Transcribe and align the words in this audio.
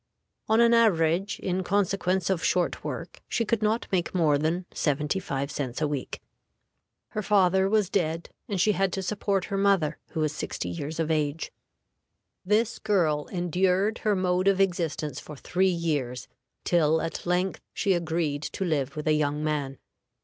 On 0.49 0.59
an 0.61 0.73
average, 0.73 1.39
in 1.41 1.63
consequence 1.63 2.31
of 2.31 2.43
short 2.43 2.83
work, 2.83 3.21
she 3.27 3.45
could 3.45 3.61
not 3.61 3.85
make 3.91 4.15
more 4.15 4.39
than 4.39 4.65
seventy 4.73 5.19
five 5.19 5.51
cents 5.51 5.79
a 5.79 5.87
week. 5.87 6.23
Her 7.09 7.21
father 7.21 7.69
was 7.69 7.91
dead, 7.91 8.27
and 8.49 8.59
she 8.59 8.71
had 8.71 8.91
to 8.93 9.03
support 9.03 9.45
her 9.45 9.57
mother, 9.59 9.99
who 10.13 10.21
was 10.21 10.33
sixty 10.33 10.69
years 10.69 10.99
of 10.99 11.11
age. 11.11 11.51
This 12.43 12.79
girl 12.79 13.27
endured 13.27 13.99
her 13.99 14.15
mode 14.15 14.47
of 14.47 14.59
existence 14.59 15.19
for 15.19 15.35
three 15.35 15.67
years, 15.69 16.27
till 16.63 16.99
at 16.99 17.27
length 17.27 17.61
she 17.71 17.93
agreed 17.93 18.41
to 18.41 18.65
live 18.65 18.95
with 18.95 19.05
a 19.05 19.13
young 19.13 19.43
man. 19.43 19.77